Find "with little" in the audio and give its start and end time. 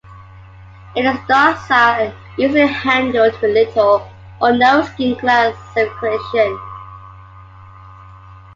3.39-4.09